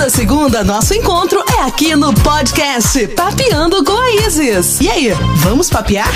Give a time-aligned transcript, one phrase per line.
[0.00, 4.80] Toda segunda, nosso encontro é aqui no podcast Papeando com a Isis.
[4.80, 5.10] E aí,
[5.42, 6.08] vamos papear?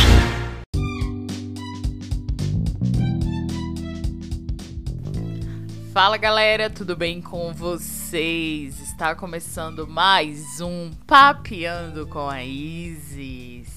[5.93, 8.81] Fala galera, tudo bem com vocês?
[8.81, 13.69] Está começando mais um Papeando com a Isis.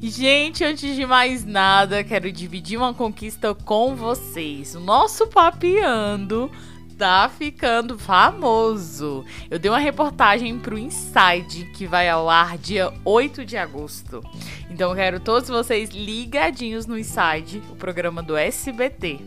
[0.00, 4.74] Gente, antes de mais nada, quero dividir uma conquista com vocês.
[4.74, 6.50] O nosso Papeando
[6.96, 9.24] tá ficando famoso.
[9.50, 14.22] Eu dei uma reportagem pro Inside que vai ao ar dia 8 de agosto.
[14.70, 19.20] Então quero todos vocês ligadinhos no Inside, o programa do SBT.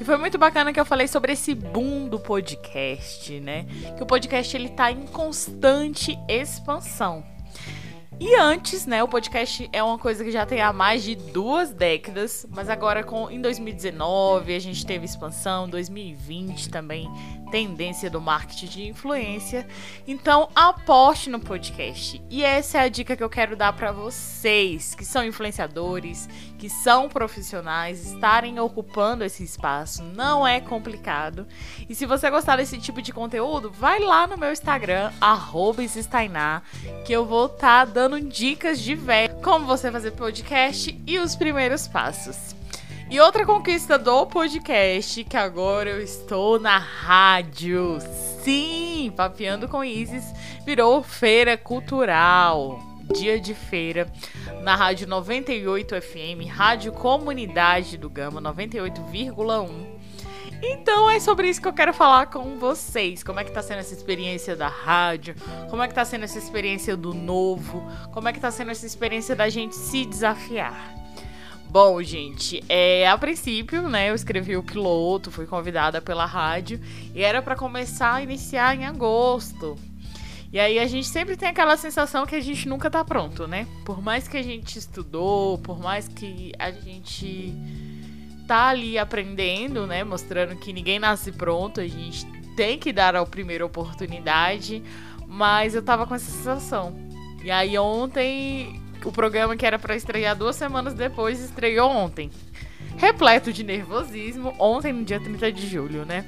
[0.00, 3.66] E foi muito bacana que eu falei sobre esse boom do podcast, né?
[3.96, 7.24] Que o podcast ele tá em constante expansão.
[8.20, 11.70] E antes, né, o podcast é uma coisa que já tem há mais de duas
[11.70, 17.08] décadas, mas agora com em 2019 a gente teve expansão, 2020 também
[17.50, 19.66] tendência do marketing de influência.
[20.06, 22.22] Então, aposte no podcast.
[22.30, 26.68] E essa é a dica que eu quero dar para vocês que são influenciadores, que
[26.68, 30.02] são profissionais, estarem ocupando esse espaço.
[30.02, 31.46] Não é complicado.
[31.88, 35.10] E se você gostar desse tipo de conteúdo, vai lá no meu Instagram,
[35.96, 36.62] @stainá,
[37.04, 41.36] que eu vou estar tá dando dicas de velho, como você fazer podcast e os
[41.36, 42.57] primeiros passos.
[43.10, 47.98] E outra conquista do podcast, que agora eu estou na rádio.
[48.42, 50.24] Sim, Papeando com Isis
[50.62, 52.78] virou feira cultural.
[53.14, 54.12] Dia de feira
[54.62, 59.86] na Rádio 98 FM, Rádio Comunidade do Gama 98,1.
[60.62, 63.22] Então é sobre isso que eu quero falar com vocês.
[63.22, 65.34] Como é que tá sendo essa experiência da rádio?
[65.70, 67.82] Como é que tá sendo essa experiência do novo?
[68.12, 70.97] Como é que tá sendo essa experiência da gente se desafiar?
[71.70, 76.80] Bom, gente, é, a princípio, né, eu escrevi o piloto, fui convidada pela rádio
[77.14, 79.76] e era para começar a iniciar em agosto.
[80.50, 83.66] E aí a gente sempre tem aquela sensação que a gente nunca tá pronto, né?
[83.84, 87.52] Por mais que a gente estudou, por mais que a gente
[88.46, 92.24] tá ali aprendendo, né, mostrando que ninguém nasce pronto, a gente
[92.56, 94.82] tem que dar a primeira oportunidade,
[95.26, 96.96] mas eu tava com essa sensação.
[97.44, 102.30] E aí ontem o programa que era para estrear duas semanas depois estreou ontem.
[102.96, 106.24] Repleto de nervosismo, ontem no dia 30 de julho, né?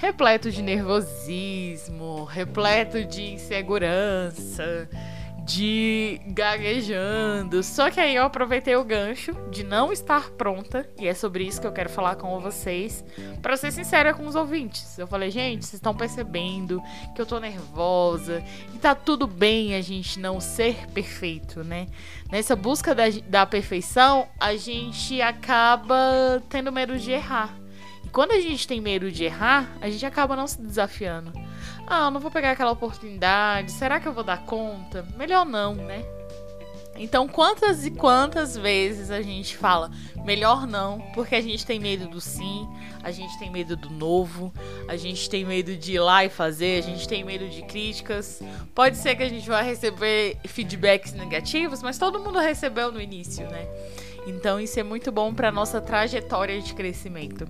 [0.00, 4.88] Repleto de nervosismo, repleto de insegurança,
[5.44, 7.62] de gaguejando.
[7.62, 11.60] Só que aí eu aproveitei o gancho de não estar pronta, e é sobre isso
[11.60, 13.04] que eu quero falar com vocês,
[13.42, 14.98] para ser sincera com os ouvintes.
[14.98, 16.82] Eu falei, gente, vocês estão percebendo
[17.14, 18.42] que eu tô nervosa,
[18.74, 21.86] e tá tudo bem a gente não ser perfeito, né?
[22.30, 27.59] Nessa busca da, da perfeição, a gente acaba tendo medo de errar.
[28.12, 31.32] Quando a gente tem medo de errar, a gente acaba não se desafiando.
[31.86, 33.72] Ah, não vou pegar aquela oportunidade.
[33.72, 35.06] Será que eu vou dar conta?
[35.16, 36.04] Melhor não, né?
[36.96, 39.90] Então, quantas e quantas vezes a gente fala
[40.22, 42.68] melhor não, porque a gente tem medo do sim,
[43.02, 44.52] a gente tem medo do novo,
[44.86, 48.42] a gente tem medo de ir lá e fazer, a gente tem medo de críticas.
[48.74, 53.48] Pode ser que a gente vá receber feedbacks negativos, mas todo mundo recebeu no início,
[53.48, 53.66] né?
[54.26, 57.46] Então isso é muito bom para nossa trajetória de crescimento.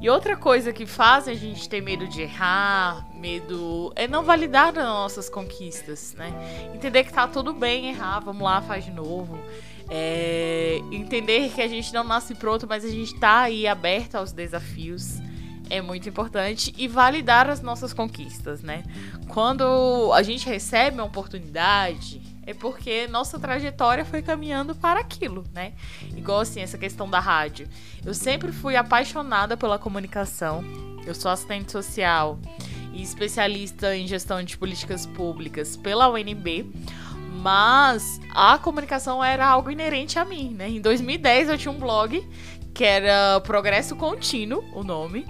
[0.00, 4.68] E outra coisa que faz a gente ter medo de errar, medo é não validar
[4.68, 6.32] as nossas conquistas, né?
[6.74, 9.38] Entender que tá tudo bem errar, vamos lá, faz de novo.
[9.88, 14.32] É, entender que a gente não nasce pronto, mas a gente tá aí aberto aos
[14.32, 15.20] desafios
[15.72, 18.82] é muito importante e validar as nossas conquistas, né?
[19.28, 25.72] Quando a gente recebe uma oportunidade, é porque nossa trajetória foi caminhando para aquilo, né?
[26.16, 27.68] Igual assim, essa questão da rádio.
[28.04, 30.64] Eu sempre fui apaixonada pela comunicação.
[31.06, 32.38] Eu sou assistente social
[32.92, 36.70] e especialista em gestão de políticas públicas pela UNB.
[37.40, 40.68] Mas a comunicação era algo inerente a mim, né?
[40.68, 42.24] Em 2010 eu tinha um blog
[42.72, 45.26] que era Progresso Contínuo, o nome.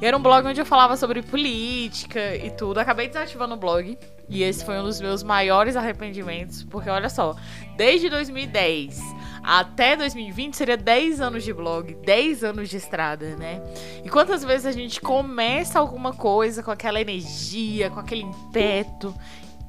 [0.00, 2.78] Era um blog onde eu falava sobre política e tudo.
[2.78, 3.98] Acabei desativando o blog.
[4.28, 6.64] E esse foi um dos meus maiores arrependimentos.
[6.64, 7.34] Porque olha só,
[7.76, 9.00] desde 2010
[9.46, 13.62] até 2020 seria 10 anos de blog, 10 anos de estrada, né?
[14.04, 19.14] E quantas vezes a gente começa alguma coisa com aquela energia, com aquele impeto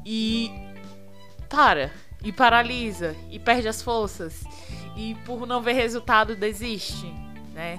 [0.03, 0.51] e
[1.47, 1.91] para,
[2.23, 4.43] e paralisa, e perde as forças,
[4.95, 7.05] e por não ver resultado desiste,
[7.53, 7.77] né?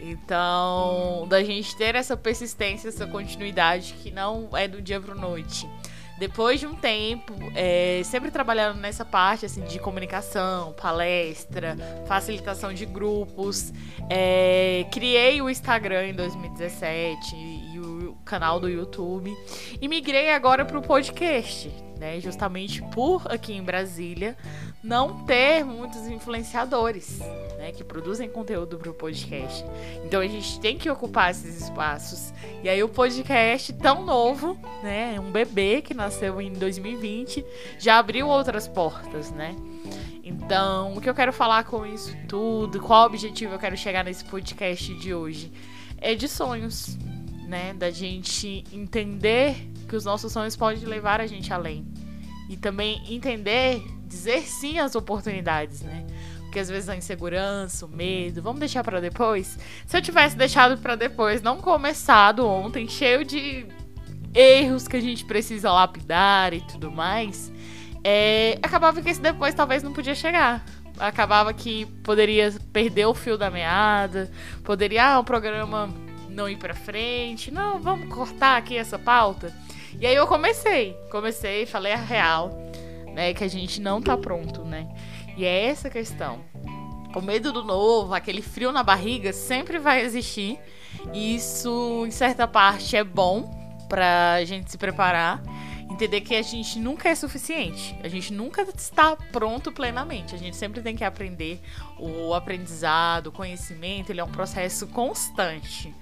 [0.00, 5.68] Então, da gente ter essa persistência, essa continuidade que não é do dia para noite.
[6.16, 11.76] Depois de um tempo, é, sempre trabalhando nessa parte assim de comunicação, palestra,
[12.06, 13.72] facilitação de grupos,
[14.08, 19.36] é, criei o Instagram em 2017 e o canal do YouTube
[19.80, 21.68] e migrei agora para o podcast,
[21.98, 22.20] né?
[22.20, 24.36] Justamente por aqui em Brasília
[24.84, 27.18] não ter muitos influenciadores,
[27.56, 29.64] né, que produzem conteúdo para o podcast.
[30.04, 32.34] Então a gente tem que ocupar esses espaços.
[32.62, 37.42] E aí o podcast tão novo, né, um bebê que nasceu em 2020,
[37.78, 39.56] já abriu outras portas, né?
[40.22, 44.24] Então, o que eu quero falar com isso tudo, qual objetivo eu quero chegar nesse
[44.24, 45.50] podcast de hoje?
[45.98, 46.98] É de sonhos,
[47.46, 47.72] né?
[47.72, 49.56] Da gente entender
[49.88, 51.86] que os nossos sonhos podem levar a gente além.
[52.48, 53.82] E também entender,
[54.14, 56.06] dizer sim às oportunidades, né?
[56.42, 59.58] Porque às vezes a insegurança, o medo, vamos deixar para depois.
[59.86, 63.66] Se eu tivesse deixado para depois, não começado ontem, cheio de
[64.32, 67.52] erros que a gente precisa lapidar e tudo mais,
[68.04, 70.64] é, acabava que esse depois talvez não podia chegar.
[70.96, 74.30] Acabava que poderia perder o fio da meada,
[74.62, 75.92] poderia, ah, o programa
[76.28, 79.52] não ir pra frente, não, vamos cortar aqui essa pauta.
[80.00, 82.72] E aí eu comecei, comecei, falei a real,
[83.14, 84.88] né, que a gente não tá pronto, né?
[85.36, 86.40] E é essa a questão.
[87.14, 90.58] O medo do novo, aquele frio na barriga sempre vai existir.
[91.12, 93.48] E isso, em certa parte, é bom
[93.88, 95.40] pra gente se preparar.
[95.88, 97.96] Entender que a gente nunca é suficiente.
[98.02, 100.34] A gente nunca está pronto plenamente.
[100.34, 101.60] A gente sempre tem que aprender.
[102.00, 105.94] O aprendizado, o conhecimento, ele é um processo constante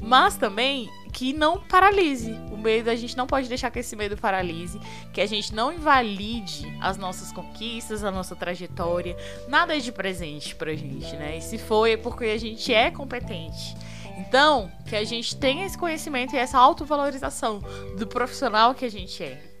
[0.00, 2.32] mas também que não paralise.
[2.52, 4.80] O medo, a gente não pode deixar que esse medo paralise,
[5.12, 9.16] que a gente não invalide as nossas conquistas, a nossa trajetória.
[9.48, 11.38] Nada é de presente pra gente, né?
[11.38, 13.76] E se foi é porque a gente é competente.
[14.18, 17.62] Então, que a gente tenha esse conhecimento e essa autovalorização
[17.96, 19.57] do profissional que a gente é.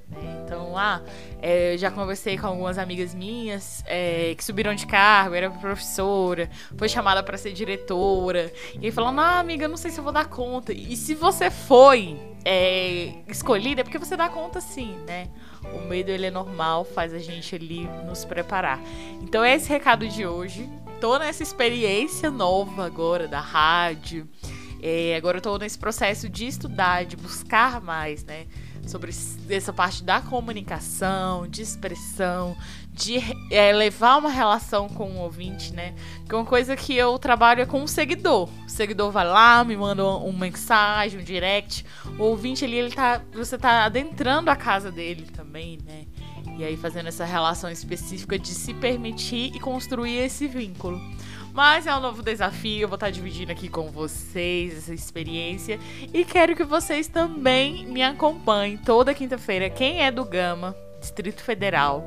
[0.48, 1.02] Então, ah,
[1.42, 6.88] é, já conversei com algumas amigas minhas é, que subiram de cargo, era professora, foi
[6.88, 8.50] chamada para ser diretora,
[8.80, 10.72] e aí falando, ah, amiga, não sei se eu vou dar conta.
[10.72, 15.28] E se você foi é, escolhida, é porque você dá conta sim, né?
[15.74, 18.80] O medo, ele é normal, faz a gente ali nos preparar.
[19.20, 20.66] Então, é esse recado de hoje.
[20.98, 24.26] Tô nessa experiência nova agora da rádio.
[24.82, 28.46] É, agora eu tô nesse processo de estudar, de buscar mais, né?
[28.88, 29.12] Sobre
[29.50, 32.56] essa parte da comunicação, de expressão,
[32.92, 33.20] de
[33.50, 35.94] é, levar uma relação com o ouvinte, né?
[36.28, 38.48] Que uma coisa que eu trabalho é com o seguidor.
[38.66, 41.84] O seguidor vai lá, me manda uma mensagem, um direct.
[42.18, 46.06] O ouvinte ali, ele tá, você tá adentrando a casa dele também, né?
[46.58, 51.00] E aí fazendo essa relação específica de se permitir e construir esse vínculo.
[51.54, 55.78] Mas é um novo desafio, eu vou estar dividindo aqui com vocês essa experiência.
[56.12, 59.70] E quero que vocês também me acompanhem toda quinta-feira.
[59.70, 62.04] Quem é do Gama, Distrito Federal,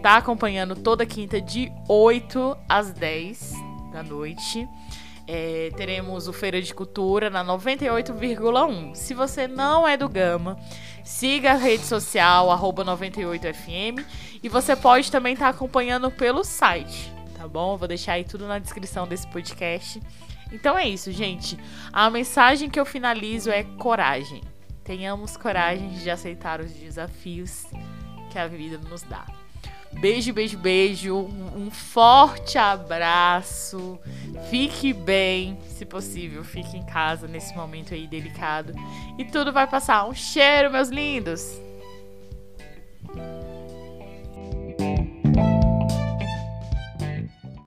[0.00, 3.52] tá acompanhando toda quinta de 8 às 10
[3.92, 4.68] da noite.
[5.34, 8.94] É, teremos o Feira de Cultura na 98,1.
[8.94, 10.58] Se você não é do Gama,
[11.02, 14.04] siga a rede social 98FM
[14.42, 17.12] e você pode também estar acompanhando pelo site
[17.42, 17.76] tá bom?
[17.76, 20.00] vou deixar aí tudo na descrição desse podcast.
[20.52, 21.58] Então é isso, gente.
[21.92, 24.42] A mensagem que eu finalizo é coragem.
[24.84, 27.64] Tenhamos coragem de aceitar os desafios
[28.30, 29.26] que a vida nos dá.
[29.92, 31.16] Beijo, beijo, beijo.
[31.16, 33.98] Um forte abraço.
[34.50, 38.74] Fique bem, se possível, fique em casa nesse momento aí delicado.
[39.18, 40.06] E tudo vai passar.
[40.06, 41.71] Um cheiro, meus lindos!